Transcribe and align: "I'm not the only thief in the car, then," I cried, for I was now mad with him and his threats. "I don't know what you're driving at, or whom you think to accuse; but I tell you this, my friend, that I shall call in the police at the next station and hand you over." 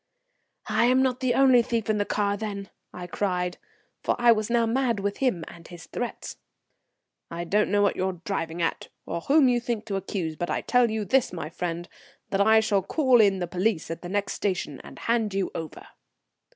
"I'm 0.65 1.03
not 1.03 1.19
the 1.19 1.35
only 1.35 1.61
thief 1.61 1.87
in 1.87 1.99
the 1.99 2.05
car, 2.05 2.35
then," 2.35 2.71
I 2.91 3.05
cried, 3.05 3.59
for 4.01 4.15
I 4.17 4.31
was 4.31 4.49
now 4.49 4.65
mad 4.65 4.99
with 4.99 5.17
him 5.17 5.45
and 5.47 5.67
his 5.67 5.85
threats. 5.85 6.37
"I 7.29 7.43
don't 7.43 7.69
know 7.69 7.83
what 7.83 7.95
you're 7.95 8.19
driving 8.25 8.63
at, 8.63 8.87
or 9.05 9.21
whom 9.21 9.47
you 9.47 9.59
think 9.59 9.85
to 9.85 9.97
accuse; 9.97 10.35
but 10.35 10.49
I 10.49 10.61
tell 10.61 10.89
you 10.89 11.05
this, 11.05 11.31
my 11.31 11.51
friend, 11.51 11.87
that 12.31 12.41
I 12.41 12.61
shall 12.61 12.81
call 12.81 13.21
in 13.21 13.37
the 13.37 13.45
police 13.47 13.91
at 13.91 14.01
the 14.01 14.09
next 14.09 14.33
station 14.33 14.81
and 14.83 14.97
hand 14.97 15.35
you 15.35 15.51
over." 15.53 15.85